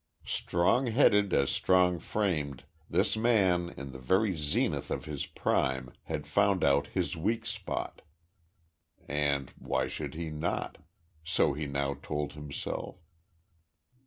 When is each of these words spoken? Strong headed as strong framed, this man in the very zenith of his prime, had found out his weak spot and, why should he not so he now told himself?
Strong 0.25 0.87
headed 0.87 1.31
as 1.31 1.51
strong 1.51 1.99
framed, 1.99 2.63
this 2.89 3.15
man 3.15 3.69
in 3.77 3.91
the 3.91 3.99
very 3.99 4.35
zenith 4.35 4.89
of 4.89 5.05
his 5.05 5.27
prime, 5.27 5.93
had 6.05 6.25
found 6.25 6.63
out 6.63 6.87
his 6.87 7.15
weak 7.15 7.45
spot 7.45 8.01
and, 9.07 9.51
why 9.59 9.87
should 9.87 10.15
he 10.15 10.31
not 10.31 10.79
so 11.23 11.53
he 11.53 11.67
now 11.67 11.93
told 11.93 12.33
himself? 12.33 12.95